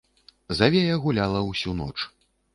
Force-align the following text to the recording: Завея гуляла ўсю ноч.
Завея 0.59 0.95
гуляла 1.03 1.43
ўсю 1.51 1.77
ноч. 1.85 1.95